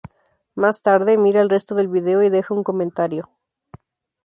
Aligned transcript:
Más 0.55 0.81
tarde, 0.81 1.15
mira 1.19 1.41
el 1.41 1.49
resto 1.51 1.75
del 1.75 1.87
vídeo 1.87 2.23
y 2.23 2.31
deja 2.31 2.55
un 2.55 2.63
comentario. 2.63 3.29